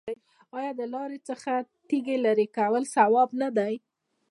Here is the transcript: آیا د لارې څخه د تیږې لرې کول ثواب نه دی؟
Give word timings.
آیا 0.57 0.71
د 0.79 0.81
لارې 0.93 1.19
څخه 1.29 1.51
د 1.61 1.65
تیږې 1.87 2.17
لرې 2.25 2.47
کول 2.57 2.83
ثواب 2.95 3.29
نه 3.41 3.49
دی؟ 3.57 3.73